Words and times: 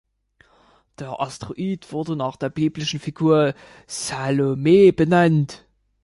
Der 0.97 1.21
Asteroid 1.21 1.91
wurde 1.91 2.15
nach 2.15 2.35
der 2.35 2.49
biblischen 2.49 2.99
Figur 2.99 3.53
Salome 3.85 4.91
benannt. 4.93 5.67